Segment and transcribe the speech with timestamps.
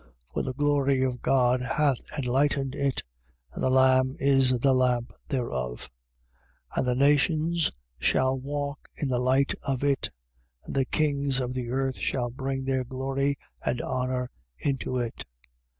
[0.33, 3.03] For the glory of God hath enlightened it:
[3.53, 5.91] and the Lamb is the lamp thereof.
[6.75, 6.77] 21:24.
[6.77, 10.09] And the nations shall walk in the light of it:
[10.63, 15.23] and the kings of the earth shall bring their glory and honour into it.